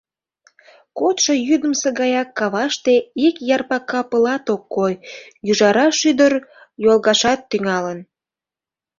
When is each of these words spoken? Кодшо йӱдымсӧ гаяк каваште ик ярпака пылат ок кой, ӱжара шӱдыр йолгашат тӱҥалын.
Кодшо 0.99 1.33
йӱдымсӧ 1.47 1.89
гаяк 1.99 2.29
каваште 2.39 2.93
ик 3.27 3.35
ярпака 3.55 4.01
пылат 4.09 4.45
ок 4.55 4.63
кой, 4.75 4.93
ӱжара 5.49 5.87
шӱдыр 5.99 6.33
йолгашат 6.83 7.39
тӱҥалын. 7.49 7.99